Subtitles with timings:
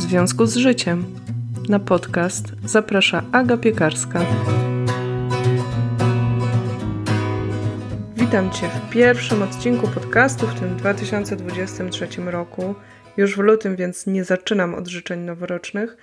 [0.00, 1.04] w związku z życiem.
[1.68, 4.26] Na podcast zaprasza Aga Piekarska.
[8.16, 12.74] Witam Cię w pierwszym odcinku podcastu w tym 2023 roku.
[13.16, 15.96] Już w lutym, więc nie zaczynam od życzeń noworocznych,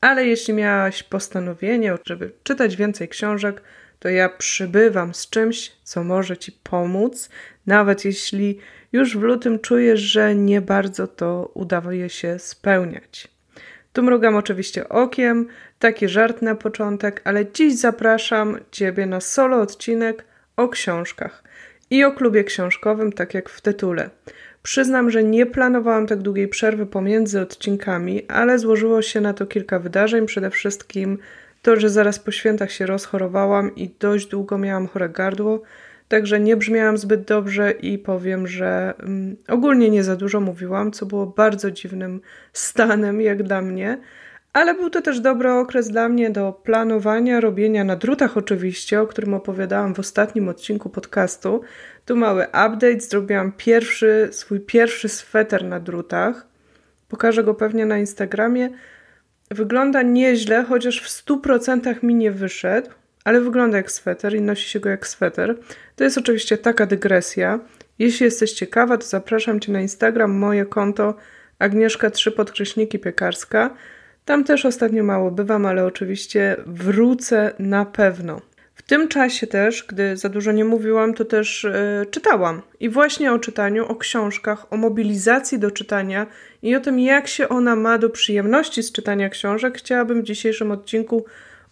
[0.00, 3.62] ale jeśli miałaś postanowienie, żeby czytać więcej książek,
[3.98, 7.28] to ja przybywam z czymś, co może Ci pomóc,
[7.66, 8.58] nawet jeśli
[8.92, 13.31] już w lutym czujesz, że nie bardzo to udaje się spełniać.
[13.92, 20.24] Tu mrugam oczywiście okiem, taki żart na początek, ale dziś zapraszam Ciebie na solo odcinek
[20.56, 21.42] o książkach
[21.90, 24.10] i o klubie książkowym, tak jak w tytule.
[24.62, 29.78] Przyznam, że nie planowałam tak długiej przerwy pomiędzy odcinkami, ale złożyło się na to kilka
[29.78, 30.26] wydarzeń.
[30.26, 31.18] Przede wszystkim
[31.62, 35.62] to, że zaraz po świętach się rozchorowałam i dość długo miałam chore gardło,
[36.12, 41.06] także nie brzmiałam zbyt dobrze i powiem, że um, ogólnie nie za dużo mówiłam, co
[41.06, 42.20] było bardzo dziwnym
[42.52, 43.98] stanem jak dla mnie.
[44.52, 49.06] Ale był to też dobry okres dla mnie do planowania, robienia na drutach oczywiście, o
[49.06, 51.60] którym opowiadałam w ostatnim odcinku podcastu.
[52.04, 56.46] Tu mały update, zrobiłam pierwszy, swój pierwszy sweter na drutach.
[57.08, 58.68] Pokażę go pewnie na Instagramie.
[59.50, 62.90] Wygląda nieźle, chociaż w 100% mi nie wyszedł,
[63.24, 65.58] ale wygląda jak sweter i nosi się go jak sweter.
[65.96, 67.60] To jest oczywiście taka dygresja.
[67.98, 71.14] Jeśli jesteś ciekawa, to zapraszam Cię na Instagram, moje konto
[71.58, 73.76] Agnieszka 3 podkreśniki piekarska.
[74.24, 78.40] Tam też ostatnio mało bywam, ale oczywiście wrócę na pewno.
[78.74, 82.62] W tym czasie też, gdy za dużo nie mówiłam, to też yy, czytałam.
[82.80, 86.26] I właśnie o czytaniu, o książkach, o mobilizacji do czytania
[86.62, 90.70] i o tym, jak się ona ma do przyjemności z czytania książek, chciałabym w dzisiejszym
[90.70, 91.24] odcinku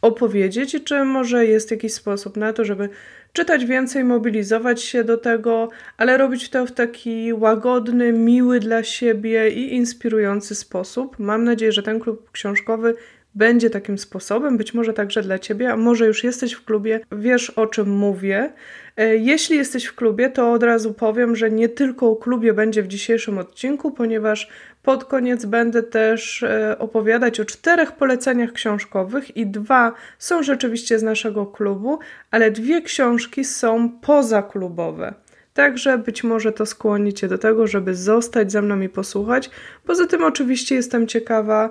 [0.02, 2.88] opowiedzieć czy może jest jakiś sposób na to, żeby
[3.32, 9.50] czytać więcej, mobilizować się do tego, ale robić to w taki łagodny, miły dla siebie
[9.50, 11.18] i inspirujący sposób.
[11.18, 12.94] Mam nadzieję, że ten klub książkowy
[13.34, 17.50] będzie takim sposobem, być może także dla Ciebie, a może już jesteś w klubie, wiesz
[17.50, 18.52] o czym mówię.
[19.00, 22.83] E, jeśli jesteś w klubie, to od razu powiem, że nie tylko o klubie będzie
[22.83, 24.48] w dzisiejszym odcinku, ponieważ
[24.83, 31.02] pod koniec będę też e, opowiadać o czterech poleceniach książkowych i dwa są rzeczywiście z
[31.02, 31.98] naszego klubu,
[32.30, 35.14] ale dwie książki są pozaklubowe.
[35.55, 39.50] Także być może to skłoni Cię do tego, żeby zostać ze mną i posłuchać.
[39.84, 41.70] Poza tym, oczywiście, jestem ciekawa,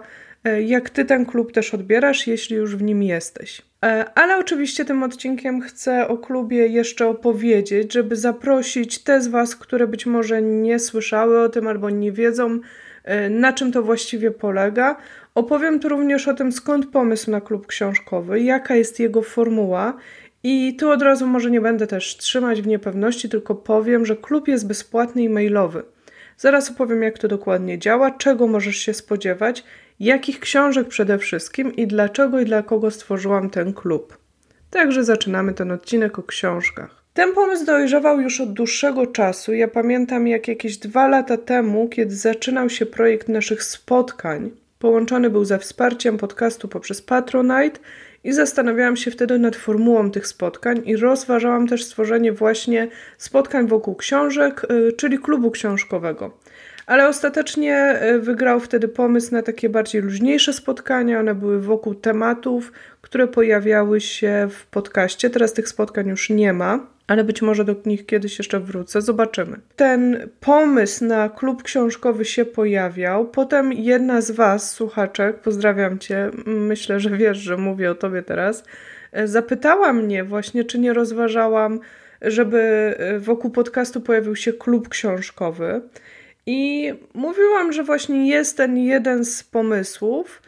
[0.66, 3.62] jak ty ten klub też odbierasz, jeśli już w nim jesteś.
[3.86, 9.56] E, ale oczywiście tym odcinkiem chcę o klubie jeszcze opowiedzieć, żeby zaprosić te z Was,
[9.56, 12.60] które być może nie słyszały o tym albo nie wiedzą,
[13.04, 14.96] e, na czym to właściwie polega.
[15.36, 19.98] Opowiem tu również o tym, skąd pomysł na klub książkowy, jaka jest jego formuła.
[20.44, 24.48] I tu od razu może nie będę też trzymać w niepewności, tylko powiem, że klub
[24.48, 25.84] jest bezpłatny i mailowy.
[26.38, 29.64] Zaraz opowiem, jak to dokładnie działa, czego możesz się spodziewać
[30.00, 34.18] jakich książek przede wszystkim i dlaczego i dla kogo stworzyłam ten klub.
[34.70, 37.04] Także zaczynamy ten odcinek o książkach.
[37.14, 39.54] Ten pomysł dojrzewał już od dłuższego czasu.
[39.54, 45.46] Ja pamiętam, jak jakieś dwa lata temu, kiedy zaczynał się projekt naszych spotkań, połączony był
[45.46, 47.80] ze wsparciem podcastu poprzez Patronite
[48.24, 52.88] i zastanawiałam się wtedy nad formułą tych spotkań i rozważałam też stworzenie właśnie
[53.18, 56.38] spotkań wokół książek, y, czyli klubu książkowego.
[56.90, 61.20] Ale ostatecznie e, wygrał wtedy pomysł na takie bardziej luźniejsze spotkania.
[61.20, 65.30] One były wokół tematów, które pojawiały się w podcaście.
[65.30, 69.02] Teraz tych spotkań już nie ma, ale być może do nich kiedyś jeszcze wrócę.
[69.02, 69.60] Zobaczymy.
[69.76, 73.28] Ten pomysł na klub książkowy się pojawiał.
[73.28, 78.64] Potem jedna z Was, słuchaczek, pozdrawiam Cię, myślę, że wiesz, że mówię o Tobie teraz,
[79.12, 81.80] e, zapytała mnie właśnie, czy nie rozważałam,
[82.22, 82.60] żeby
[82.98, 85.82] e, wokół podcastu pojawił się klub książkowy.
[86.52, 90.42] I mówiłam, że właśnie jest ten jeden z pomysłów,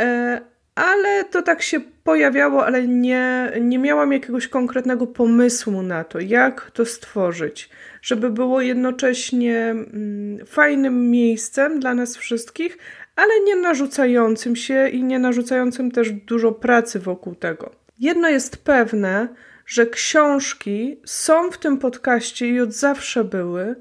[0.00, 0.40] e,
[0.74, 6.70] ale to tak się pojawiało, ale nie, nie miałam jakiegoś konkretnego pomysłu na to, jak
[6.70, 7.70] to stworzyć,
[8.02, 12.78] żeby było jednocześnie mm, fajnym miejscem dla nas wszystkich,
[13.16, 17.70] ale nie narzucającym się i nie narzucającym też dużo pracy wokół tego.
[17.98, 19.28] Jedno jest pewne,
[19.66, 23.76] że książki są w tym podcaście i od zawsze były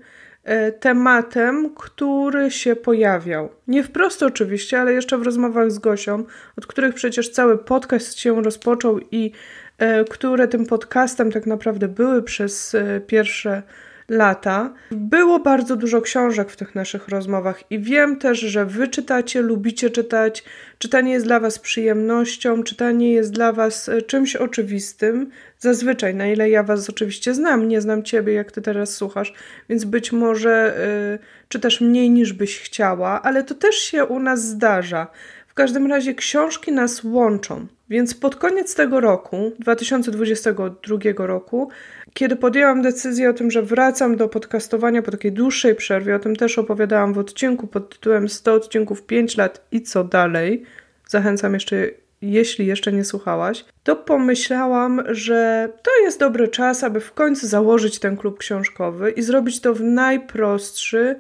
[0.80, 3.50] tematem, który się pojawiał.
[3.68, 6.24] Nie wprost oczywiście, ale jeszcze w rozmowach z Gosią,
[6.58, 9.32] od których przecież cały podcast się rozpoczął i
[9.78, 13.64] e, które tym podcastem tak naprawdę były przez e, pierwsze
[14.10, 14.74] lata.
[14.92, 19.90] Było bardzo dużo książek w tych naszych rozmowach i wiem też, że wy czytacie, lubicie
[19.90, 20.44] czytać.
[20.78, 25.30] Czytanie jest dla was przyjemnością, czytanie jest dla was e, czymś oczywistym.
[25.60, 29.34] Zazwyczaj, na ile ja was oczywiście znam, nie znam ciebie, jak ty teraz słuchasz,
[29.70, 30.78] więc być może
[31.20, 35.08] y, czytasz mniej niż byś chciała, ale to też się u nas zdarza.
[35.48, 37.68] W każdym razie książki nas łączą.
[37.90, 41.70] Więc pod koniec tego roku, 2022 roku,
[42.14, 46.36] kiedy podjęłam decyzję o tym, że wracam do podcastowania po takiej dłuższej przerwie, o tym
[46.36, 50.64] też opowiadałam w odcinku pod tytułem 100 odcinków 5 lat i co dalej.
[51.08, 51.76] Zachęcam jeszcze,
[52.22, 58.00] jeśli jeszcze nie słuchałaś, to pomyślałam, że to jest dobry czas, aby w końcu założyć
[58.00, 61.16] ten klub książkowy i zrobić to w najprostszy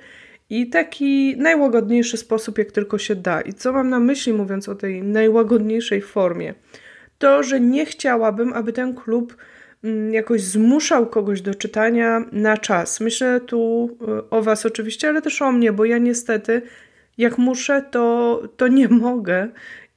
[0.50, 3.42] i taki najłagodniejszy sposób, jak tylko się da.
[3.42, 6.54] I co mam na myśli, mówiąc o tej najłagodniejszej formie?
[7.18, 9.38] To, że nie chciałabym, aby ten klub
[10.12, 13.00] jakoś zmuszał kogoś do czytania na czas.
[13.00, 16.62] Myślę tu y, o Was oczywiście, ale też o mnie, bo ja niestety,
[17.18, 19.48] jak muszę, to, to nie mogę.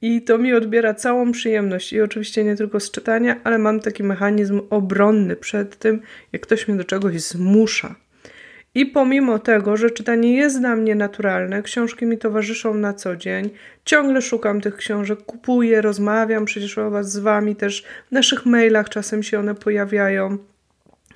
[0.01, 1.93] I to mi odbiera całą przyjemność.
[1.93, 6.01] I oczywiście nie tylko z czytania, ale mam taki mechanizm obronny przed tym,
[6.33, 7.95] jak ktoś mnie do czegoś zmusza.
[8.75, 13.49] I pomimo tego, że czytanie jest dla mnie naturalne, książki mi towarzyszą na co dzień,
[13.85, 17.83] ciągle szukam tych książek, kupuję, rozmawiam przecież o Was z Wami też.
[18.07, 20.37] W naszych mailach czasem się one pojawiają.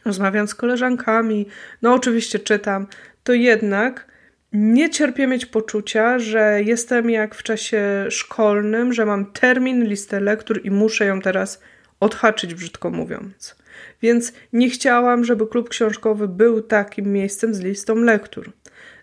[0.05, 1.47] Rozmawiam z koleżankami,
[1.81, 2.87] no oczywiście czytam,
[3.23, 4.11] to jednak
[4.53, 10.61] nie cierpię mieć poczucia, że jestem jak w czasie szkolnym, że mam termin, listę lektur
[10.63, 11.61] i muszę ją teraz
[11.99, 13.60] odhaczyć, brzydko mówiąc
[14.01, 18.51] więc nie chciałam, żeby klub książkowy był takim miejscem z listą lektur.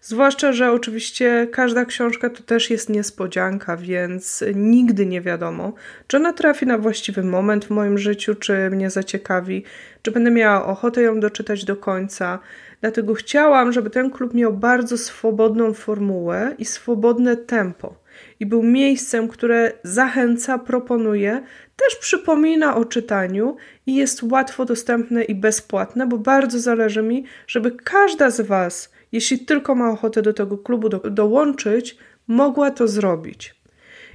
[0.01, 5.73] Zwłaszcza, że oczywiście każda książka to też jest niespodzianka, więc nigdy nie wiadomo,
[6.07, 9.65] czy ona trafi na właściwy moment w moim życiu, czy mnie zaciekawi,
[10.03, 12.39] czy będę miała ochotę ją doczytać do końca.
[12.81, 17.95] Dlatego chciałam, żeby ten klub miał bardzo swobodną formułę i swobodne tempo
[18.41, 21.43] i był miejscem, które zachęca, proponuje,
[21.77, 23.57] też przypomina o czytaniu
[23.87, 29.39] i jest łatwo dostępne i bezpłatne, bo bardzo zależy mi, żeby każda z Was, jeśli
[29.39, 31.97] tylko ma ochotę do tego klubu do, dołączyć,
[32.27, 33.59] mogła to zrobić.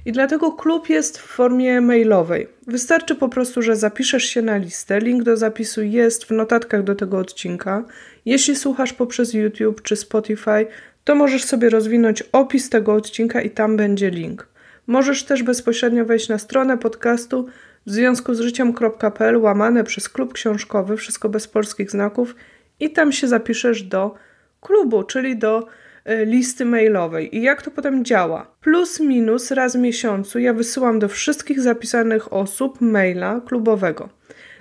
[0.06, 2.48] I dlatego klub jest w formie mailowej.
[2.66, 5.00] Wystarczy po prostu, że zapiszesz się na listę.
[5.00, 7.84] Link do zapisu jest w notatkach do tego odcinka.
[8.24, 10.66] Jeśli słuchasz poprzez YouTube czy Spotify,
[11.04, 14.48] to możesz sobie rozwinąć opis tego odcinka i tam będzie link.
[14.86, 17.46] Możesz też bezpośrednio wejść na stronę podcastu
[17.86, 22.34] w związku z życiem.pl łamane przez klub książkowy, wszystko bez polskich znaków
[22.80, 24.14] i tam się zapiszesz do
[24.60, 25.66] klubu, czyli do
[26.10, 27.36] y, listy mailowej.
[27.36, 28.46] I jak to potem działa?
[28.60, 34.08] Plus minus raz w miesiącu ja wysyłam do wszystkich zapisanych osób maila klubowego.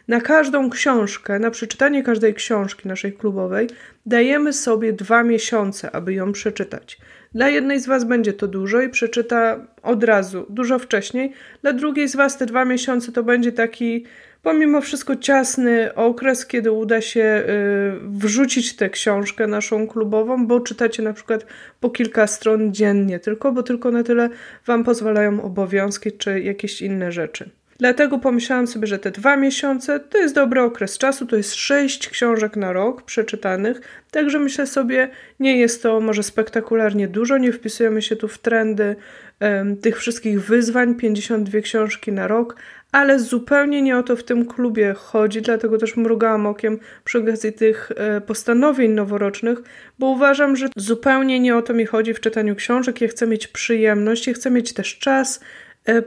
[0.07, 3.69] Na każdą książkę, na przeczytanie każdej książki naszej klubowej
[4.05, 6.97] dajemy sobie dwa miesiące, aby ją przeczytać.
[7.35, 11.33] Dla jednej z Was będzie to dużo i przeczyta od razu, dużo wcześniej.
[11.61, 14.05] Dla drugiej z Was te dwa miesiące to będzie taki,
[14.41, 21.03] pomimo wszystko, ciasny okres, kiedy uda się y, wrzucić tę książkę naszą klubową, bo czytacie
[21.03, 21.45] na przykład
[21.79, 24.29] po kilka stron dziennie, tylko bo tylko na tyle
[24.65, 27.49] Wam pozwalają obowiązki czy jakieś inne rzeczy.
[27.77, 32.09] Dlatego pomyślałam sobie, że te dwa miesiące to jest dobry okres czasu, to jest sześć
[32.09, 33.81] książek na rok przeczytanych,
[34.11, 35.09] także myślę sobie,
[35.39, 38.95] nie jest to może spektakularnie dużo, nie wpisujemy się tu w trendy
[39.39, 42.55] um, tych wszystkich wyzwań, 52 książki na rok,
[42.93, 47.53] ale zupełnie nie o to w tym klubie chodzi, dlatego też mrugałam okiem przy okazji
[47.53, 49.59] tych e, postanowień noworocznych,
[49.99, 53.01] bo uważam, że zupełnie nie o to mi chodzi w czytaniu książek.
[53.01, 55.39] Ja chcę mieć przyjemność, ja chcę mieć też czas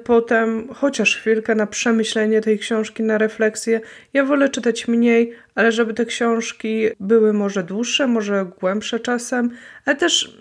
[0.04, 3.80] potem chociaż chwilkę na przemyślenie tej książki, na refleksję.
[4.12, 9.50] Ja wolę czytać mniej, ale żeby te książki były może dłuższe, może głębsze czasem,
[9.84, 10.38] ale też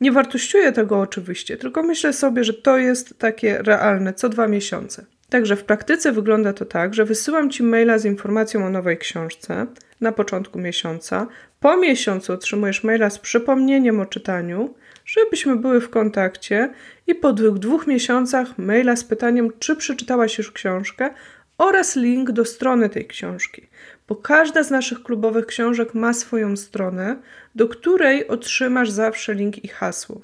[0.00, 5.04] nie wartościuję tego oczywiście, tylko myślę sobie, że to jest takie realne co dwa miesiące.
[5.28, 9.66] Także w praktyce wygląda to tak, że wysyłam Ci maila z informacją o nowej książce
[10.00, 11.26] na początku miesiąca.
[11.60, 14.74] Po miesiącu otrzymujesz maila z przypomnieniem o czytaniu
[15.06, 16.70] żebyśmy były w kontakcie
[17.06, 21.10] i po dwóch, miesiącach maila z pytaniem, czy przeczytałaś już książkę
[21.58, 23.66] oraz link do strony tej książki,
[24.08, 27.16] bo każda z naszych klubowych książek ma swoją stronę,
[27.54, 30.20] do której otrzymasz zawsze link i hasło.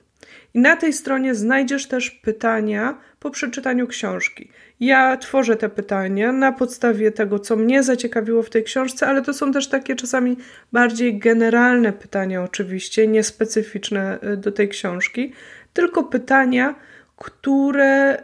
[0.54, 4.48] I na tej stronie znajdziesz też pytania po przeczytaniu książki.
[4.80, 9.34] Ja tworzę te pytania na podstawie tego, co mnie zaciekawiło w tej książce, ale to
[9.34, 10.36] są też takie czasami
[10.72, 15.32] bardziej generalne pytania, oczywiście, niespecyficzne y, do tej książki,
[15.72, 16.74] tylko pytania,
[17.16, 18.22] które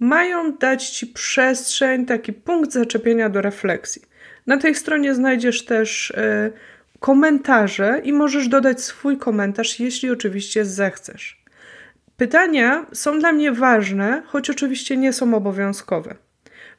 [0.00, 4.02] mają dać ci przestrzeń, taki punkt zaczepienia do refleksji.
[4.46, 6.52] Na tej stronie znajdziesz też y,
[7.00, 11.40] komentarze i możesz dodać swój komentarz, jeśli oczywiście zechcesz.
[12.16, 16.14] Pytania są dla mnie ważne, choć oczywiście nie są obowiązkowe.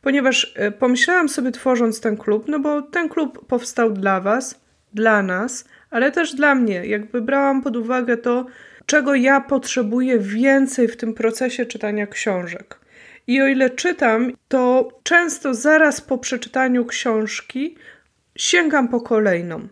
[0.01, 4.61] Ponieważ e, pomyślałam sobie tworząc ten klub, no bo ten klub powstał dla Was,
[4.93, 6.85] dla nas, ale też dla mnie.
[6.85, 8.45] Jakby brałam pod uwagę to,
[8.91, 12.79] czego ja potrzebuję więcej w tym procesie czytania książek.
[13.27, 17.75] I o ile czytam, to często zaraz po przeczytaniu książki
[18.35, 19.67] sięgam po kolejną.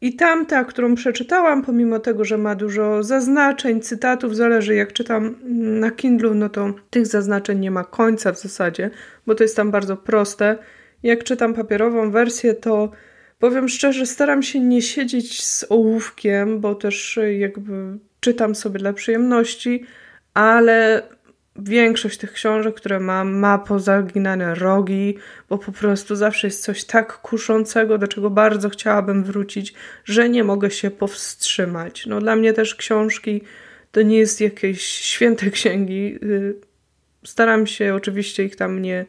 [0.00, 5.34] I tamta, którą przeczytałam, pomimo tego, że ma dużo zaznaczeń, cytatów, zależy jak czytam
[5.80, 8.90] na Kindle, no to tych zaznaczeń nie ma końca w zasadzie,
[9.26, 10.58] bo to jest tam bardzo proste.
[11.02, 12.90] Jak czytam papierową wersję, to
[13.38, 19.84] powiem szczerze, staram się nie siedzieć z ołówkiem, bo też jakby czytam sobie dla przyjemności,
[20.34, 21.02] ale
[21.56, 25.16] większość tych książek, które mam, ma pozaginane rogi,
[25.48, 29.74] bo po prostu zawsze jest coś tak kuszącego, do czego bardzo chciałabym wrócić,
[30.04, 32.06] że nie mogę się powstrzymać.
[32.06, 33.42] No dla mnie też książki
[33.92, 36.18] to nie jest jakieś święte księgi.
[36.22, 36.54] Y,
[37.24, 39.06] staram się oczywiście ich tam nie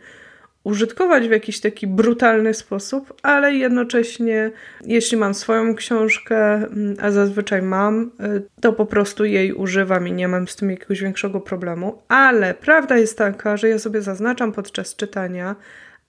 [0.64, 4.52] użytkować w jakiś taki brutalny sposób, ale jednocześnie,
[4.86, 10.12] jeśli mam swoją książkę, mm, a zazwyczaj mam, y, to po prostu jej używam i
[10.12, 12.02] nie mam z tym jakiegoś większego problemu.
[12.08, 15.56] Ale prawda jest taka, że ja sobie zaznaczam podczas czytania,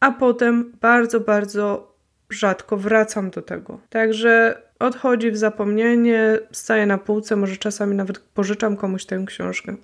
[0.01, 1.93] a potem bardzo, bardzo
[2.31, 3.81] rzadko wracam do tego.
[3.89, 9.77] Także odchodzi w zapomnienie, staje na półce, może czasami nawet pożyczam komuś tę książkę.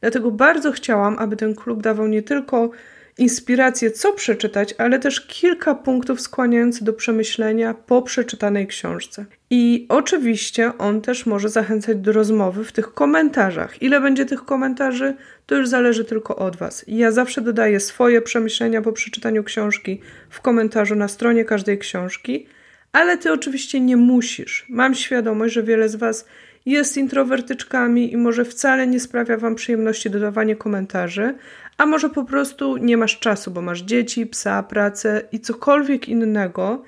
[0.00, 2.70] Dlatego bardzo chciałam, aby ten klub dawał nie tylko
[3.18, 9.24] inspirację, co przeczytać, ale też kilka punktów skłaniających do przemyślenia po przeczytanej książce.
[9.50, 13.82] I oczywiście on też może zachęcać do rozmowy w tych komentarzach.
[13.82, 15.14] Ile będzie tych komentarzy,
[15.46, 16.84] to już zależy tylko od Was.
[16.88, 20.00] Ja zawsze dodaję swoje przemyślenia po przeczytaniu książki
[20.30, 22.46] w komentarzu na stronie każdej książki,
[22.92, 24.66] ale Ty oczywiście nie musisz.
[24.68, 26.26] Mam świadomość, że wiele z Was
[26.66, 31.34] jest introwertyczkami i może wcale nie sprawia Wam przyjemności dodawanie komentarzy,
[31.78, 36.82] a może po prostu nie masz czasu, bo masz dzieci, psa, pracę i cokolwiek innego.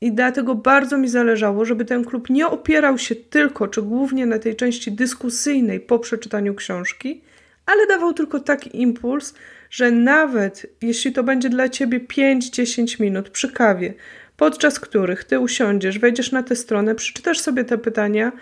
[0.00, 4.38] I dlatego bardzo mi zależało, żeby ten klub nie opierał się tylko czy głównie na
[4.38, 7.22] tej części dyskusyjnej po przeczytaniu książki,
[7.66, 9.34] ale dawał tylko taki impuls,
[9.70, 13.94] że nawet jeśli to będzie dla ciebie 5-10 minut przy kawie,
[14.36, 18.32] podczas których ty usiądziesz, wejdziesz na tę stronę, przeczytasz sobie te pytania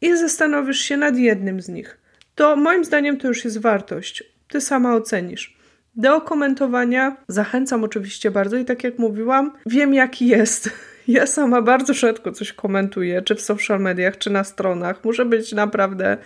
[0.00, 1.98] i zastanowisz się nad jednym z nich,
[2.34, 5.56] to moim zdaniem to już jest wartość ty sama ocenisz.
[5.94, 10.70] Do komentowania zachęcam oczywiście bardzo i tak jak mówiłam, wiem jaki jest.
[11.08, 15.04] Ja sama bardzo rzadko coś komentuję, czy w social mediach, czy na stronach.
[15.04, 16.16] Muszę być naprawdę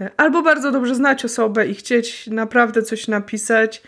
[0.00, 3.82] e, albo bardzo dobrze znać osobę i chcieć naprawdę coś napisać,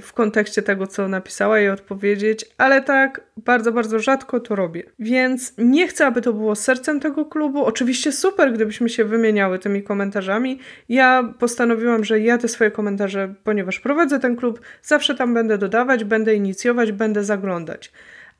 [0.00, 4.82] w kontekście tego, co napisała i odpowiedzieć, ale tak bardzo, bardzo rzadko to robię.
[4.98, 7.64] Więc nie chcę, aby to było sercem tego klubu.
[7.64, 10.58] Oczywiście super, gdybyśmy się wymieniały tymi komentarzami.
[10.88, 16.04] Ja postanowiłam, że ja te swoje komentarze, ponieważ prowadzę ten klub, zawsze tam będę dodawać,
[16.04, 17.92] będę inicjować, będę zaglądać.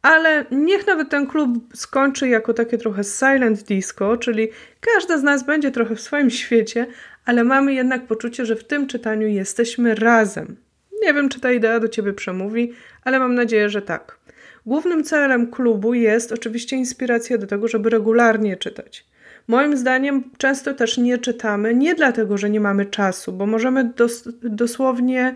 [0.02, 4.49] Ale niech nawet ten klub skończy jako takie trochę silent disco, czyli
[4.80, 6.87] każda z nas będzie trochę w swoim świecie,
[7.25, 10.56] ale mamy jednak poczucie, że w tym czytaniu jesteśmy razem.
[11.02, 12.73] Nie wiem, czy ta idea do ciebie przemówi,
[13.04, 14.18] ale mam nadzieję, że tak.
[14.66, 19.06] Głównym celem klubu jest oczywiście inspiracja do tego, żeby regularnie czytać.
[19.49, 24.28] Moim zdaniem często też nie czytamy, nie dlatego, że nie mamy czasu, bo możemy dos
[24.42, 25.35] dosłownie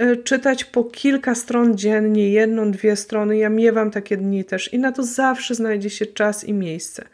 [0.00, 3.36] y, czytać po kilka stron dziennie, jedną, dwie strony.
[3.36, 7.04] Ja miewam takie dni też i na to zawsze znajdzie się czas i miejsce.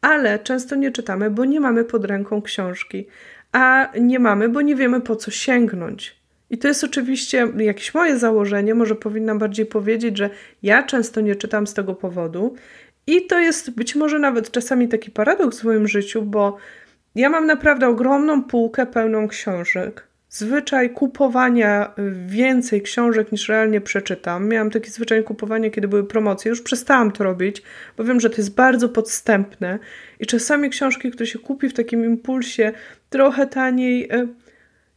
[0.00, 3.06] Ale często nie czytamy, bo nie mamy pod ręką książki,
[3.52, 6.19] a nie mamy, bo nie wiemy po co sięgnąć.
[6.50, 10.30] I to jest oczywiście jakieś moje założenie, może powinnam bardziej powiedzieć, że
[10.62, 12.54] ja często nie czytam z tego powodu.
[13.06, 16.56] I to jest być może nawet czasami taki paradoks w moim życiu, bo
[17.14, 20.10] ja mam naprawdę ogromną półkę pełną książek.
[20.28, 21.94] Zwyczaj kupowania
[22.26, 24.48] więcej książek niż realnie przeczytam.
[24.48, 26.48] Miałam taki zwyczaj kupowania, kiedy były promocje.
[26.48, 27.62] Już przestałam to robić,
[27.96, 29.78] bo wiem, że to jest bardzo podstępne.
[30.20, 32.72] I czasami książki, które się kupi w takim impulsie,
[33.08, 34.26] trochę taniej, e,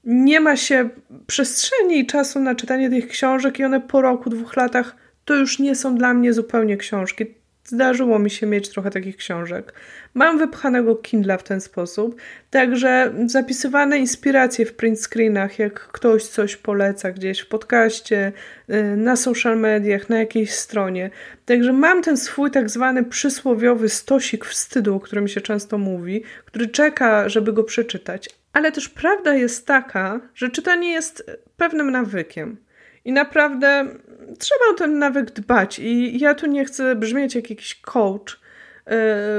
[0.03, 0.89] nie ma się
[1.27, 4.95] przestrzeni i czasu na czytanie tych książek i one po roku, dwóch latach
[5.25, 7.25] to już nie są dla mnie zupełnie książki.
[7.65, 9.74] Zdarzyło mi się mieć trochę takich książek.
[10.13, 16.57] Mam wypchanego Kindla w ten sposób, także zapisywane inspiracje w print screenach, jak ktoś coś
[16.57, 18.31] poleca gdzieś w podcaście,
[18.69, 21.10] y, na social mediach, na jakiejś stronie.
[21.45, 26.67] Także mam ten swój tak zwany przysłowiowy stosik wstydu, o którym się często mówi, który
[26.67, 28.42] czeka, żeby go przeczytać.
[28.53, 32.57] Ale też prawda jest taka, że czytanie jest pewnym nawykiem.
[33.05, 33.86] I naprawdę
[34.39, 35.79] trzeba o ten nawyk dbać.
[35.79, 38.43] I ja tu nie chcę brzmieć jak jakiś coach,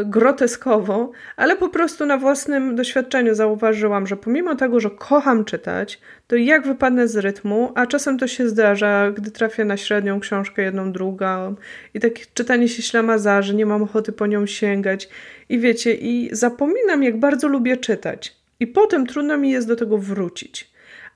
[0.04, 6.36] groteskowo, ale po prostu na własnym doświadczeniu zauważyłam, że pomimo tego, że kocham czytać, to
[6.36, 10.92] jak wypadnę z rytmu, a czasem to się zdarza, gdy trafię na średnią książkę, jedną,
[10.92, 11.54] drugą
[11.94, 15.08] i takie czytanie się ślamazarzy, nie mam ochoty po nią sięgać
[15.48, 18.43] i wiecie, i zapominam, jak bardzo lubię czytać.
[18.60, 20.74] I potem trudno mi jest do tego wrócić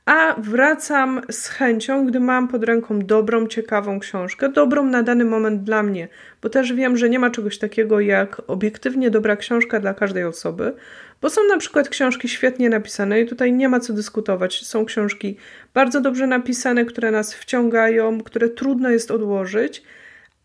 [0.08, 5.62] a wracam z chęcią, gdy mam pod ręką dobrą, ciekawą książkę, dobrą na dany moment
[5.62, 6.08] dla mnie,
[6.42, 10.74] bo też wiem, że nie ma czegoś takiego jak obiektywnie dobra książka dla każdej osoby,
[11.20, 14.66] bo są na przykład książki świetnie napisane i tutaj nie ma co dyskutować.
[14.66, 15.36] Są książki
[15.74, 19.82] bardzo dobrze napisane, które nas wciągają, które trudno jest odłożyć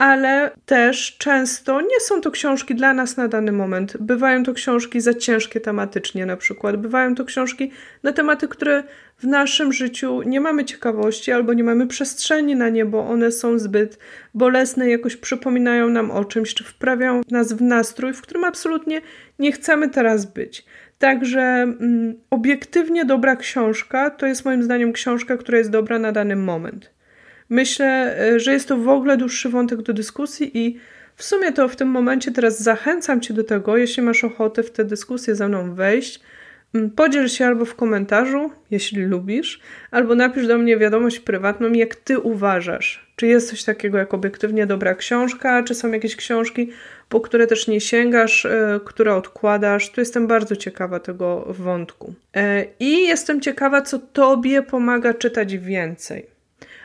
[0.03, 3.98] ale też często nie są to książki dla nas na dany moment.
[4.00, 6.77] Bywają to książki za ciężkie tematycznie, na przykład.
[6.77, 7.72] Bywają to książki
[8.03, 8.83] na tematy, które
[9.17, 13.60] w naszym życiu nie mamy ciekawości albo nie mamy przestrzeni na nie, bo one są
[13.60, 14.00] zbyt
[14.33, 19.01] bolesne, jakoś przypominają nam o czymś, czy wprawiają nas w nastrój, w którym absolutnie
[19.39, 20.65] nie chcemy teraz być.
[21.00, 26.36] Także mm, obiektywnie dobra książka to jest moim zdaniem książka, która jest dobra na dany
[26.36, 26.93] moment.
[27.50, 30.79] Myślę, e, że jest to w ogóle dłuższy wątek do dyskusji i
[31.15, 34.71] w sumie to w tym momencie teraz zachęcam Cię do tego, jeśli masz ochotę w
[34.71, 36.19] tę dyskusję ze mną wejść,
[36.75, 39.59] mm, podziel się albo w komentarzu, jeśli lubisz,
[39.91, 43.13] albo napisz do mnie wiadomość prywatną, jak Ty uważasz.
[43.15, 46.69] Czy jest coś takiego jak obiektywnie dobra książka, czy są jakieś książki,
[47.09, 49.91] po które też nie sięgasz, e, które odkładasz.
[49.91, 52.13] Tu jestem bardzo ciekawa tego wątku.
[52.35, 56.32] E, I jestem ciekawa, co Tobie pomaga czytać więcej.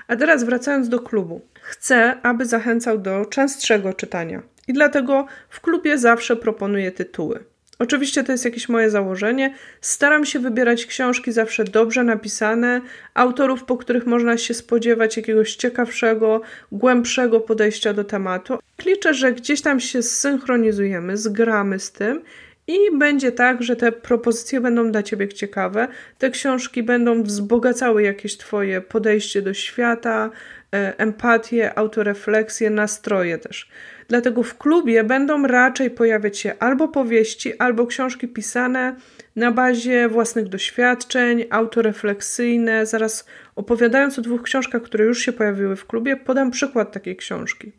[0.08, 1.40] A teraz wracając do klubu.
[1.62, 4.42] Chcę, aby zachęcał do częstszego czytania.
[4.68, 7.44] I dlatego w klubie zawsze proponuję tytuły.
[7.78, 9.54] Oczywiście to jest jakieś moje założenie.
[9.80, 12.80] Staram się wybierać książki zawsze dobrze napisane,
[13.14, 16.40] autorów, po których można się spodziewać jakiegoś ciekawszego,
[16.72, 18.58] głębszego podejścia do tematu.
[18.86, 22.22] Liczę, że gdzieś tam się zsynchronizujemy, zgramy z tym
[22.68, 28.36] i będzie tak, że te propozycje będą dla Ciebie ciekawe, te książki będą wzbogacały jakieś
[28.36, 30.30] Twoje podejście do świata,
[30.74, 33.68] e, empatię, autorefleksję, nastroje też.
[34.08, 38.96] Dlatego w klubie będą raczej pojawiać się albo powieści, albo książki pisane
[39.36, 42.86] na bazie własnych doświadczeń, autorefleksyjne.
[42.86, 43.26] Zaraz
[43.56, 47.72] opowiadając o dwóch książkach, które już się pojawiły w klubie, podam przykład takiej książki.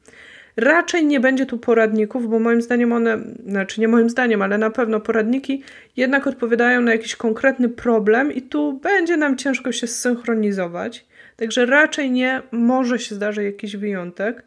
[0.60, 4.70] Raczej nie będzie tu poradników, bo moim zdaniem one, znaczy nie moim zdaniem, ale na
[4.70, 5.64] pewno poradniki
[5.98, 11.06] jednak odpowiadają na jakiś konkretny problem i tu będzie nam ciężko się zsynchronizować.
[11.36, 14.44] Także raczej nie, może się zdarzy jakiś wyjątek,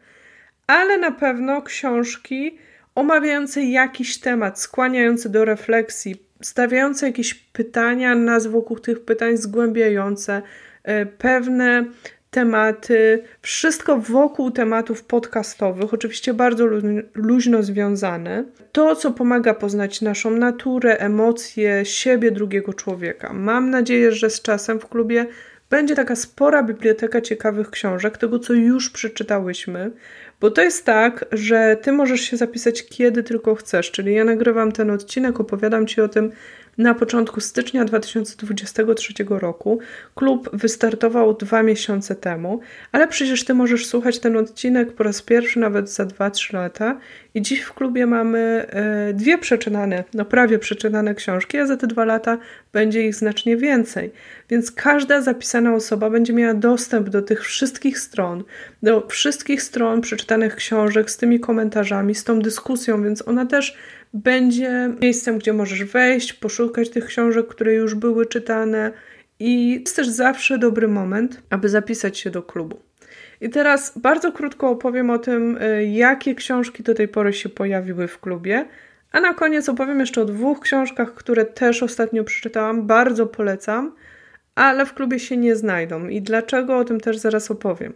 [0.67, 2.57] ale na pewno książki
[2.95, 10.41] omawiające jakiś temat, skłaniające do refleksji, stawiające jakieś pytania, nas wokół tych pytań zgłębiające,
[10.83, 11.85] e, pewne
[12.33, 16.65] tematy, wszystko wokół tematów podcastowych, oczywiście bardzo
[17.15, 18.43] luźno związane.
[18.71, 23.33] To, co pomaga poznać naszą naturę, emocje, siebie, drugiego człowieka.
[23.33, 25.25] Mam nadzieję, że z czasem w klubie
[25.69, 29.91] będzie taka spora biblioteka ciekawych książek, tego co już przeczytałyśmy,
[30.41, 34.71] bo to jest tak, że ty możesz się zapisać kiedy tylko chcesz, czyli ja nagrywam
[34.71, 36.31] ten odcinek, opowiadam ci o tym,
[36.77, 39.79] na początku stycznia 2023 roku.
[40.15, 42.59] Klub wystartował dwa miesiące temu,
[42.91, 46.99] ale przecież Ty możesz słuchać ten odcinek po raz pierwszy nawet za 2-3 lata.
[47.35, 51.87] I dziś w klubie mamy e, dwie przeczytane, no prawie przeczytane książki, a za te
[51.87, 52.37] dwa lata
[52.73, 54.11] będzie ich znacznie więcej.
[54.49, 58.43] Więc każda zapisana osoba będzie miała dostęp do tych wszystkich stron,
[58.83, 63.77] do wszystkich stron przeczytanych książek z tymi komentarzami, z tą dyskusją, więc ona też
[64.13, 68.91] będzie miejscem, gdzie możesz wejść, poszukać tych książek, które już były czytane.
[69.39, 72.79] I jest też zawsze dobry moment, aby zapisać się do klubu.
[73.41, 78.07] I teraz bardzo krótko opowiem o tym, y, jakie książki do tej pory się pojawiły
[78.07, 78.65] w klubie.
[79.11, 83.95] A na koniec opowiem jeszcze o dwóch książkach, które też ostatnio przeczytałam, bardzo polecam,
[84.55, 86.07] ale w klubie się nie znajdą.
[86.07, 87.93] I dlaczego o tym też zaraz opowiem.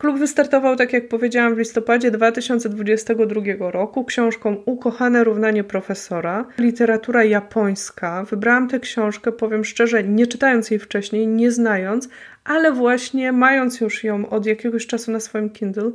[0.00, 8.24] Klub wystartował, tak jak powiedziałam, w listopadzie 2022 roku książką Ukochane równanie profesora, literatura japońska.
[8.24, 12.08] Wybrałam tę książkę, powiem szczerze, nie czytając jej wcześniej, nie znając,
[12.44, 15.92] ale właśnie mając już ją od jakiegoś czasu na swoim Kindle,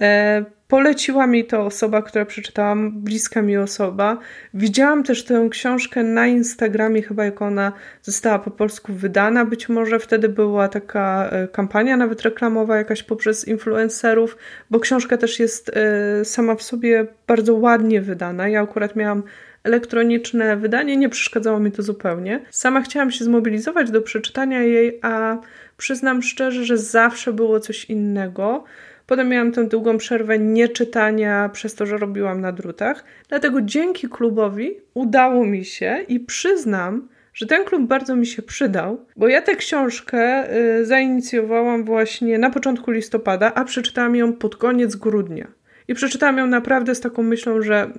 [0.00, 4.18] e, Poleciła mi to osoba, która przeczytałam, bliska mi osoba.
[4.54, 9.44] Widziałam też tę książkę na Instagramie, chyba jak ona została po polsku wydana.
[9.44, 14.36] Być może wtedy była taka e, kampania, nawet reklamowa, jakaś poprzez influencerów,
[14.70, 18.48] bo książka też jest e, sama w sobie bardzo ładnie wydana.
[18.48, 19.22] Ja akurat miałam
[19.64, 22.40] elektroniczne wydanie, nie przeszkadzało mi to zupełnie.
[22.50, 25.38] Sama chciałam się zmobilizować do przeczytania jej, a
[25.76, 28.64] przyznam szczerze, że zawsze było coś innego
[29.12, 33.04] Potem miałam tę długą przerwę nieczytania przez to, że robiłam na drutach.
[33.28, 39.06] Dlatego dzięki klubowi udało mi się i przyznam, że ten klub bardzo mi się przydał,
[39.16, 44.96] bo ja tę książkę y, zainicjowałam właśnie na początku listopada, a przeczytałam ją pod koniec
[44.96, 45.46] grudnia.
[45.88, 47.90] I przeczytałam ją naprawdę z taką myślą, że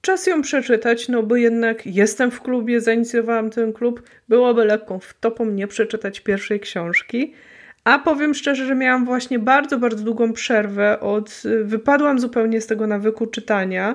[0.00, 5.46] czas ją przeczytać, no bo jednak jestem w klubie, zainicjowałam ten klub, byłoby lekką wtopą
[5.46, 7.34] nie przeczytać pierwszej książki.
[7.86, 11.42] A powiem szczerze, że miałam właśnie bardzo, bardzo długą przerwę od.
[11.64, 13.94] Wypadłam zupełnie z tego nawyku czytania,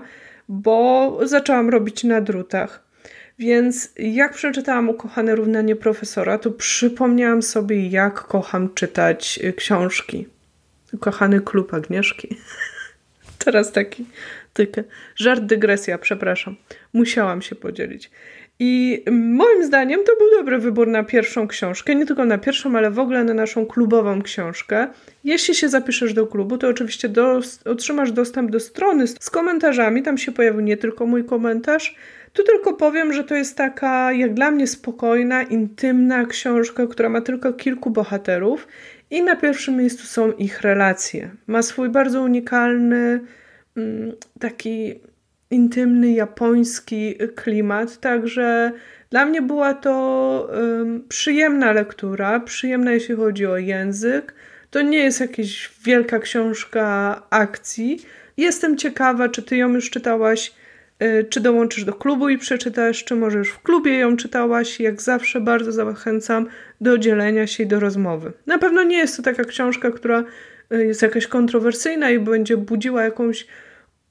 [0.50, 2.84] bo zaczęłam robić na drutach.
[3.40, 10.28] Więc jak przeczytałam Ukochane równanie profesora, to przypomniałam sobie, jak kocham czytać książki.
[10.94, 12.38] Ukochany klub Agnieszki.
[13.46, 14.06] Teraz taki
[14.54, 14.82] tylko
[15.16, 16.56] żart, dygresja, przepraszam.
[16.94, 18.12] Musiałam się podzielić.
[18.60, 22.92] I moim zdaniem to był dobry wybór na pierwszą książkę, nie tylko na pierwszą, ale
[22.92, 24.88] w ogóle na naszą klubową książkę.
[25.24, 30.04] Jeśli się zapiszesz do klubu, to oczywiście do, otrzymasz dostęp do strony z, komentarzami.
[30.04, 31.96] Tam się pojawił nie tylko mój komentarz.
[32.34, 37.22] Tu tylko powiem, że to jest taka, jak dla mnie, spokojna, intymna książka, która ma
[37.22, 38.68] tylko kilku bohaterów
[39.12, 41.30] i na pierwszym miejscu są ich relacje.
[41.48, 43.20] Ma swój bardzo unikalny,
[43.78, 44.96] mm, taki
[45.52, 48.72] intymny japoński klimat, także
[49.10, 54.34] dla mnie była to um, przyjemna lektura, przyjemna jeśli chodzi o język.
[54.70, 58.02] To nie jest jakaś wielka książka akcji.
[58.38, 60.54] Jestem ciekawa, czy ty ją już czytałaś,
[61.04, 64.80] y, czy dołączysz do klubu i przeczytasz, czy może już w klubie ją czytałaś.
[64.80, 66.48] Jak zawsze bardzo zachęcam
[66.82, 68.32] do dzielenia się i do rozmowy.
[68.46, 70.24] Na pewno nie jest to taka książka, która
[70.74, 73.48] y, jest jakaś kontrowersyjna i będzie budziła jakąś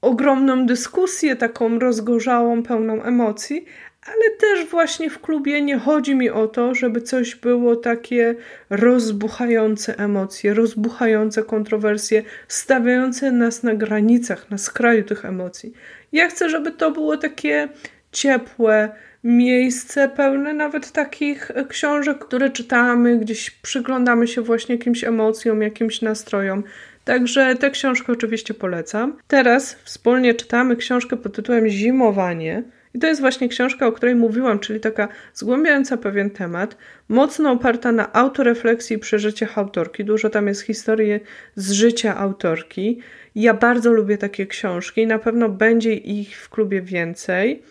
[0.01, 3.65] ogromną dyskusję, taką rozgorzałą, pełną emocji,
[4.05, 8.35] ale też właśnie w klubie nie chodzi mi o to, żeby coś było takie
[8.69, 15.73] rozbuchające emocje, rozbuchające kontrowersje, stawiające nas na granicach, na skraju tych emocji.
[16.11, 17.69] Ja chcę, żeby to było takie
[18.11, 18.89] ciepłe
[19.23, 26.63] miejsce, pełne nawet takich książek, które czytamy, gdzieś przyglądamy się właśnie jakimś emocjom, jakimś nastrojom.
[27.05, 29.17] Także tę książkę oczywiście polecam.
[29.27, 32.63] Teraz wspólnie czytamy książkę pod tytułem Zimowanie.
[32.93, 36.77] I to jest właśnie książka, o której mówiłam, czyli taka zgłębiająca pewien temat,
[37.09, 40.05] mocno oparta na autorefleksji i przeżyciach autorki.
[40.05, 41.19] Dużo tam jest historii
[41.55, 42.99] z życia autorki.
[43.35, 47.63] Ja bardzo lubię takie książki, na pewno będzie ich w klubie więcej.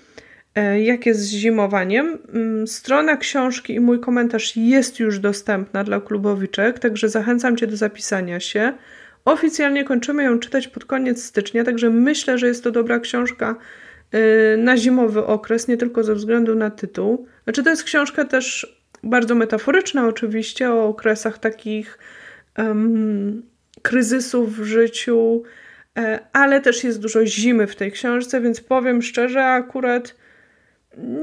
[0.55, 2.19] E, jak jest z zimowaniem?
[2.35, 7.77] Mm, strona książki i mój komentarz jest już dostępna dla klubowiczek, także zachęcam Cię do
[7.77, 8.73] zapisania się.
[9.25, 13.57] Oficjalnie kończymy ją czytać pod koniec stycznia, także myślę, że jest to dobra książka
[14.15, 17.27] y, na zimowy okres, nie tylko ze względu na tytuł.
[17.45, 21.99] Znaczy, to jest książka też bardzo metaforyczna, oczywiście, o okresach takich
[22.59, 23.43] um,
[23.83, 25.43] kryzysów w życiu,
[25.99, 30.15] e, ale też jest dużo zimy w tej książce, więc powiem szczerze, akurat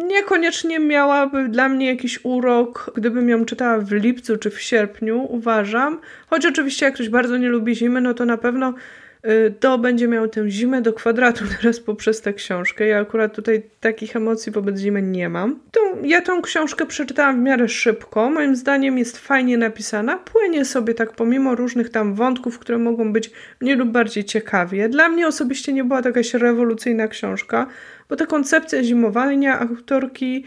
[0.07, 5.99] niekoniecznie miałaby dla mnie jakiś urok, gdybym ją czytała w lipcu czy w sierpniu, uważam.
[6.29, 8.73] Choć oczywiście jak ktoś bardzo nie lubi zimy, no to na pewno
[9.59, 12.87] to będzie miał tę zimę do kwadratu teraz poprzez tę książkę.
[12.87, 15.59] Ja akurat tutaj takich emocji wobec zimy nie mam.
[15.71, 18.29] To, ja tą książkę przeczytałam w miarę szybko.
[18.29, 20.17] Moim zdaniem jest fajnie napisana.
[20.17, 24.89] Płynie sobie tak pomimo różnych tam wątków, które mogą być mniej lub bardziej ciekawie.
[24.89, 27.67] Dla mnie osobiście nie była to jakaś rewolucyjna książka
[28.09, 30.43] bo ta koncepcja zimowania autorki,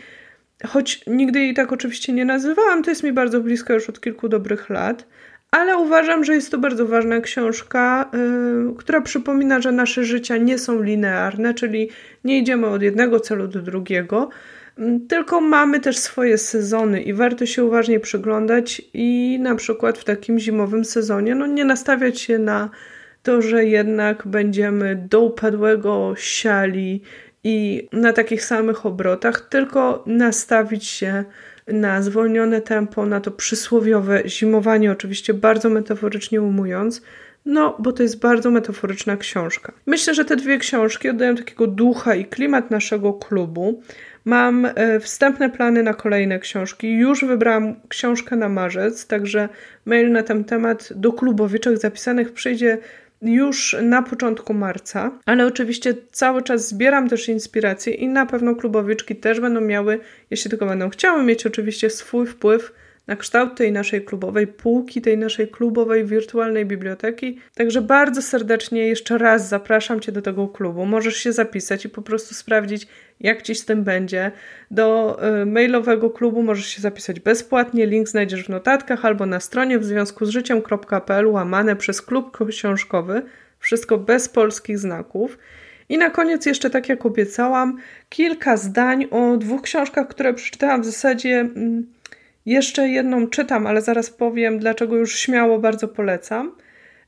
[0.67, 4.29] choć nigdy jej tak oczywiście nie nazywałam, to jest mi bardzo bliska już od kilku
[4.29, 5.07] dobrych lat.
[5.51, 10.59] Ale uważam, że jest to bardzo ważna książka, yy, która przypomina, że nasze życia nie
[10.59, 11.89] są linearne, czyli
[12.25, 14.29] nie idziemy od jednego celu do drugiego,
[14.79, 20.05] yy, tylko mamy też swoje sezony i warto się uważnie przyglądać i na przykład w
[20.05, 22.71] takim zimowym sezonie no, nie nastawiać się na
[23.23, 27.03] to, że jednak będziemy do upadłego siali
[27.45, 31.25] i na takich samych obrotach, tylko nastawić się
[31.73, 37.03] na zwolnione tempo, na to przysłowiowe zimowanie, oczywiście bardzo metaforycznie umując,
[37.45, 39.73] no, bo to jest bardzo metaforyczna książka.
[39.87, 43.83] Myślę, że te dwie książki oddają takiego ducha i klimat naszego klubu.
[44.25, 46.93] Mam e, wstępne plany na kolejne książki.
[46.93, 49.49] Już wybrałam książkę na marzec, także
[49.85, 52.79] mail na ten temat do klubowiczek zapisanych przyjdzie
[53.23, 59.17] już na początku marca, ale oczywiście cały czas zbieram też inspiracje i na pewno klubowiczki
[59.17, 62.73] też będą miały, jeśli tylko będą chciały mieć oczywiście swój wpływ
[63.07, 67.39] na kształt tej naszej klubowej półki, tej naszej klubowej wirtualnej biblioteki.
[67.55, 70.87] Także bardzo serdecznie jeszcze raz zapraszam Cię do tego klubu.
[70.87, 72.87] Możesz się zapisać i po prostu sprawdzić,
[73.21, 74.33] jak Ci z tym będzie.
[74.71, 77.87] Do y, mailowego klubu możesz się zapisać bezpłatnie.
[77.87, 83.23] Link znajdziesz w notatkach albo na stronie w związku z życiem.pl łamane przez klub książkowy.
[83.59, 85.39] Wszystko bez polskich znaków.
[85.89, 87.77] I na koniec jeszcze, tak jak obiecałam,
[88.09, 91.41] kilka zdań o dwóch książkach, które przeczytałam w zasadzie.
[91.41, 91.87] Mm,
[92.51, 96.53] jeszcze jedną czytam, ale zaraz powiem, dlaczego już śmiało bardzo polecam.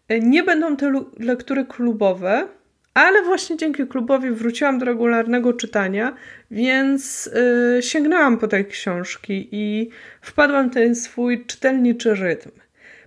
[0.08, 0.86] E, nie będą to
[1.18, 2.48] lektury klubowe,
[2.94, 6.16] ale właśnie dzięki klubowi wróciłam do regularnego czytania,
[6.50, 7.30] więc
[7.74, 12.50] yy, sięgnęłam po te książki i wpadłam w ten swój czytelniczy rytm.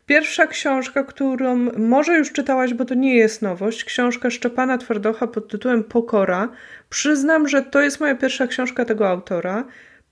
[0.06, 5.52] Pierwsza książka, którą może już czytałaś, bo to nie jest nowość, książka Szczepana Twardocha pod
[5.52, 6.50] tytułem Pokora.
[6.90, 9.66] Przyznam, że to jest moja pierwsza książka tego autora.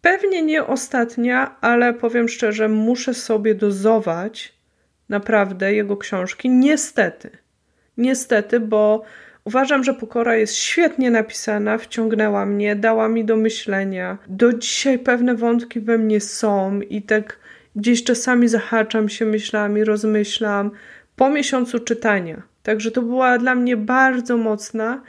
[0.03, 4.53] Pewnie nie ostatnia, ale powiem szczerze, muszę sobie dozować
[5.09, 6.49] naprawdę jego książki.
[6.49, 7.29] Niestety.
[7.97, 9.03] Niestety, bo
[9.43, 14.17] uważam, że Pokora jest świetnie napisana, wciągnęła mnie, dała mi do myślenia.
[14.27, 17.39] Do dzisiaj pewne wątki we mnie są i tak
[17.75, 20.71] gdzieś czasami zahaczam się myślami, rozmyślam
[21.15, 22.41] po miesiącu czytania.
[22.63, 25.01] Także to była dla mnie bardzo mocna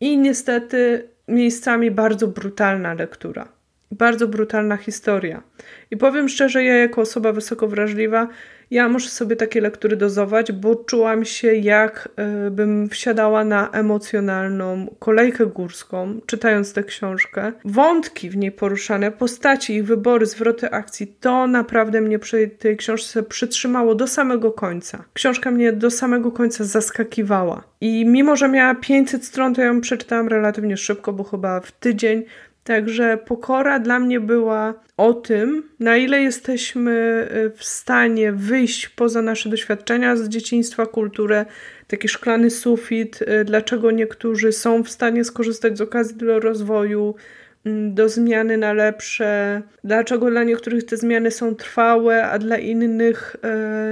[0.00, 3.51] i niestety miejscami bardzo brutalna lektura
[3.92, 5.42] bardzo brutalna historia.
[5.90, 8.28] I powiem szczerze, ja jako osoba wysoko wrażliwa,
[8.72, 12.08] ja muszę sobie takie lektury dozować, bo czułam się jak
[12.46, 17.52] y, bym wsiadała na emocjonalną kolejkę górską, czytając tę książkę.
[17.64, 23.22] Wątki w niej poruszane, postaci, ich wybory, zwroty akcji, to naprawdę mnie przy tej książce
[23.22, 25.04] przytrzymało do samego końca.
[25.12, 27.64] Książka mnie do samego końca zaskakiwała.
[27.80, 31.72] I mimo, że miała 500 stron, to ja ją przeczytałam relatywnie szybko, bo chyba w
[31.72, 32.24] tydzień
[32.64, 39.22] Także pokora dla mnie była o tym, na ile jesteśmy y, w stanie wyjść poza
[39.22, 41.46] nasze doświadczenia z dzieciństwa, kulturę,
[41.88, 47.14] taki szklany sufit, y, dlaczego niektórzy są w stanie skorzystać z okazji do rozwoju,
[47.66, 53.36] mm, do zmiany na lepsze, dlaczego dla niektórych te zmiany są trwałe, a dla innych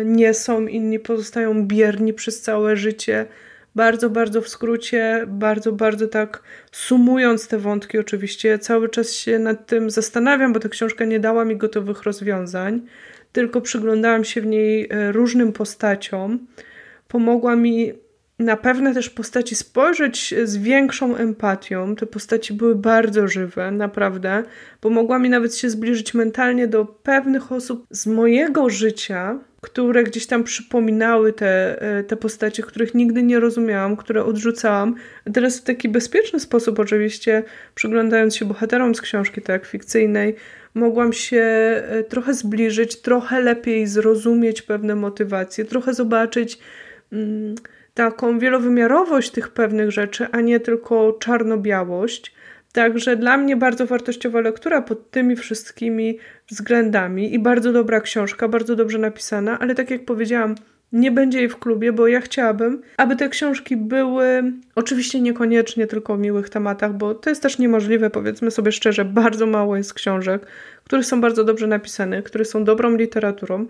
[0.03, 3.27] y, nie są, inni pozostają bierni przez całe życie
[3.75, 9.67] bardzo, bardzo w skrócie, bardzo, bardzo tak sumując te wątki, oczywiście, cały czas się nad
[9.67, 12.81] tym zastanawiam, bo ta książka nie dała mi gotowych rozwiązań,
[13.33, 16.47] tylko przyglądałam się w niej e, różnym postaciom.
[17.09, 17.93] Pomogła mi
[18.41, 21.97] na pewne też postaci spojrzeć z większą empatią.
[21.97, 24.43] Te postaci były bardzo żywe, naprawdę.
[24.81, 30.45] Pomogła mi nawet się zbliżyć mentalnie do pewnych osób z mojego życia, które gdzieś tam
[30.45, 34.95] przypominały te, e, te postacie, których nigdy nie rozumiałam, które odrzucałam.
[35.35, 37.43] Teraz w taki bezpieczny sposób, oczywiście,
[37.75, 40.35] przyglądając się bohaterom z książki, tak fikcyjnej,
[40.75, 46.59] mogłam się e, trochę zbliżyć, trochę lepiej zrozumieć pewne motywacje, trochę zobaczyć.
[47.13, 47.55] Mm,
[47.95, 52.35] taką wielowymiarowość tych pewnych rzeczy, a nie tylko czarno-białość.
[52.73, 58.77] Także dla mnie bardzo wartościowa lektura pod tymi wszystkimi względami i bardzo dobra książka, bardzo
[58.77, 60.55] dobrze napisana, ale tak jak powiedziałam,
[60.93, 66.13] nie będzie jej w klubie, bo ja chciałabym, aby te książki były oczywiście niekoniecznie tylko
[66.13, 70.47] o miłych tematach, bo to jest też niemożliwe, powiedzmy sobie szczerze, bardzo mało jest książek,
[70.85, 73.67] które są bardzo dobrze napisane, które są dobrą literaturą,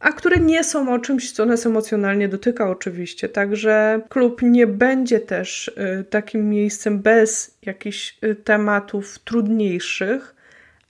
[0.00, 3.28] a które nie są o czymś, co nas emocjonalnie dotyka, oczywiście.
[3.28, 10.34] Także klub nie będzie też y, takim miejscem bez jakichś y, tematów trudniejszych,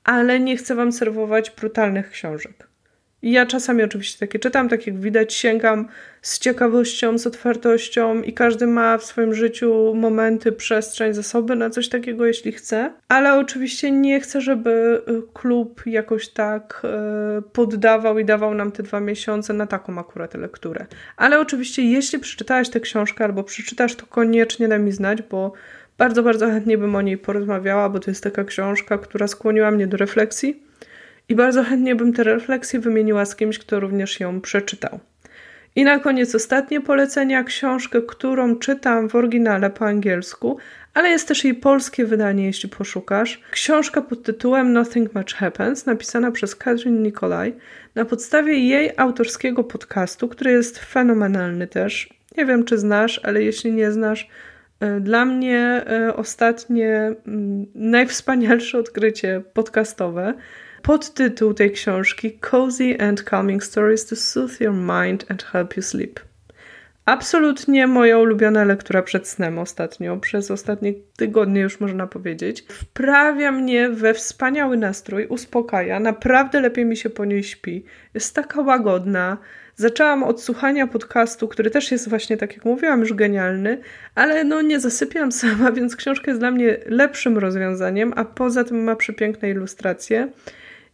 [0.05, 2.70] ale nie chcę Wam serwować brutalnych książek.
[3.23, 5.89] Ja czasami oczywiście takie czytam, tak jak widać, sięgam
[6.23, 11.89] z ciekawością, z otwartością i każdy ma w swoim życiu momenty, przestrzeń, zasoby na coś
[11.89, 12.93] takiego, jeśli chce.
[13.09, 16.83] Ale oczywiście nie chcę, żeby y, klub jakoś tak
[17.39, 20.87] y, poddawał i dawał nam te dwa miesiące na taką akurat lekturę.
[21.17, 25.53] Ale oczywiście, jeśli przeczytałaś tę książkę albo przeczytasz, to koniecznie daj mi znać, bo
[25.99, 29.87] bardzo, bardzo chętnie bym o niej porozmawiała, bo to jest taka książka, która skłoniła mnie
[29.87, 30.70] do refleksji
[31.31, 35.01] i bardzo chętnie bym te refleksje wymieniła z kimś, kto również ją przeczytał.
[35.77, 40.59] I na koniec ostatnie polecenia, książkę, którą czytam w oryginale po angielsku,
[40.95, 43.43] ale jest też jej polskie wydanie, jeśli poszukasz.
[43.51, 47.55] Książka pod tytułem Nothing Much Happens, napisana przez Katrin Nikolaj,
[47.95, 52.09] na podstawie jej autorskiego podcastu, który jest fenomenalny też.
[52.37, 54.29] Nie wiem, czy znasz, ale jeśli nie znasz,
[54.81, 60.35] e, dla mnie e, ostatnie mm, najwspanialsze odkrycie podcastowe.
[60.83, 66.21] Podtytuł tej książki Cozy and Calming Stories to Soothe Your Mind and Help You Sleep.
[67.05, 72.65] Absolutnie moja ulubiona lektura przed snem ostatnio, przez ostatnie tygodnie już można powiedzieć.
[72.69, 77.85] Wprawia mnie we wspaniały nastrój, uspokaja, naprawdę lepiej mi się po niej śpi.
[78.15, 79.39] Jest taka łagodna.
[79.77, 83.81] Zaczęłam od słuchania podcastu, który też jest właśnie, tak jak mówiłam, już genialny,
[84.15, 88.85] ale no nie zasypiam sama, więc książka jest dla mnie lepszym rozwiązaniem, a poza tym
[88.85, 90.29] ma przepiękne ilustracje.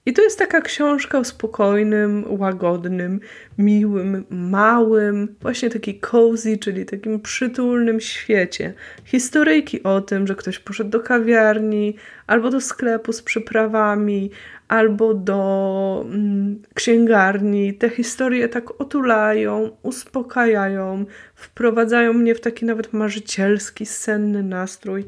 [0.07, 3.21] I to jest taka książka o spokojnym, łagodnym,
[3.59, 8.75] miłym, małym, właśnie taki cozy, czyli takim przytulnym świecie.
[9.05, 14.31] Historyjki o tym, że ktoś poszedł do kawiarni, albo do sklepu z przyprawami,
[14.69, 17.75] albo do mm, księgarni.
[17.75, 25.05] Te historie tak otulają, uspokajają, wprowadzają mnie w taki nawet marzycielski, senny nastrój.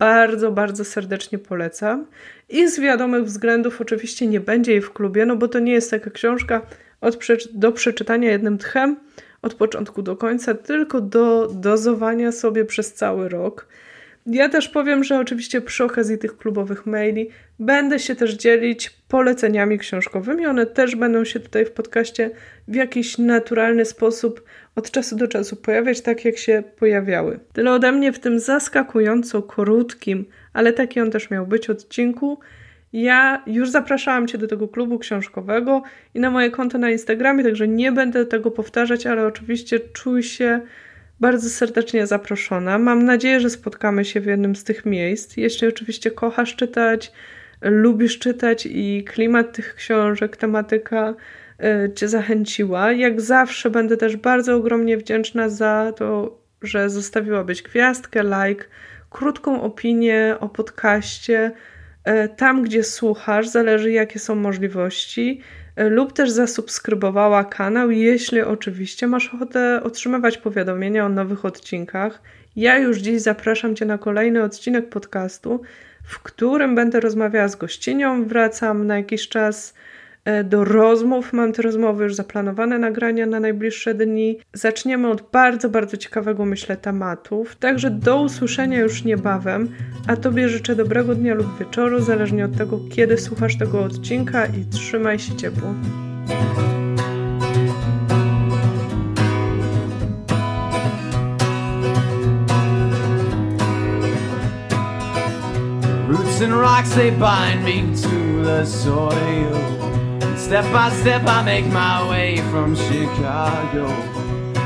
[0.00, 2.06] Bardzo, bardzo serdecznie polecam.
[2.48, 5.90] I z wiadomych względów oczywiście nie będzie jej w klubie, no bo to nie jest
[5.90, 6.62] taka książka
[7.52, 8.96] do przeczytania jednym tchem
[9.42, 13.66] od początku do końca, tylko do dozowania sobie przez cały rok.
[14.32, 19.78] Ja też powiem, że oczywiście przy okazji tych klubowych maili będę się też dzielić poleceniami
[19.78, 20.46] książkowymi.
[20.46, 22.30] One też będą się tutaj w podcaście
[22.68, 24.44] w jakiś naturalny sposób
[24.76, 27.40] od czasu do czasu pojawiać, tak jak się pojawiały.
[27.52, 32.38] Tyle ode mnie w tym zaskakująco krótkim, ale taki on też miał być odcinku.
[32.92, 35.82] Ja już zapraszałam Cię do tego klubu książkowego
[36.14, 40.60] i na moje konto na Instagramie, także nie będę tego powtarzać, ale oczywiście czuj się
[41.20, 42.78] bardzo serdecznie zaproszona.
[42.78, 45.36] Mam nadzieję, że spotkamy się w jednym z tych miejsc.
[45.36, 47.12] Jeśli oczywiście kochasz czytać,
[47.62, 51.14] lubisz czytać i klimat tych książek, tematyka
[51.60, 52.92] y, Cię zachęciła.
[52.92, 58.64] Jak zawsze będę też bardzo ogromnie wdzięczna za to, że zostawiłabyś gwiazdkę, like,
[59.10, 61.52] krótką opinię o podcaście,
[62.08, 65.40] y, tam gdzie słuchasz, zależy jakie są możliwości
[65.76, 72.22] lub też zasubskrybowała kanał, jeśli oczywiście masz ochotę otrzymywać powiadomienia o nowych odcinkach.
[72.56, 75.60] Ja już dziś zapraszam Cię na kolejny odcinek podcastu,
[76.04, 78.24] w którym będę rozmawiała z gościnią.
[78.24, 79.74] Wracam na jakiś czas
[80.44, 81.32] do rozmów.
[81.32, 84.38] Mam te rozmowy już zaplanowane nagrania na najbliższe dni.
[84.52, 87.56] Zaczniemy od bardzo, bardzo ciekawego, myślę, tematów.
[87.56, 89.68] Także do usłyszenia już niebawem,
[90.06, 94.64] a Tobie życzę dobrego dnia lub wieczoru, zależnie od tego, kiedy słuchasz tego odcinka i
[94.72, 95.74] trzymaj się ciepło.
[106.42, 109.79] And rocks they bind me to the soil.
[110.50, 113.86] Step by step I make my way from Chicago.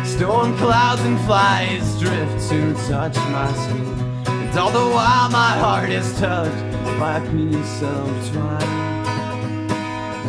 [0.03, 4.25] Storm clouds and flies drift to touch my skin.
[4.27, 9.70] And all the while my heart is touched by a piece of twine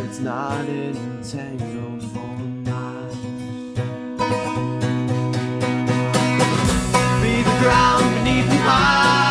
[0.04, 2.36] It's not entangled for
[2.68, 3.16] miles
[7.22, 9.25] Be the ground beneath my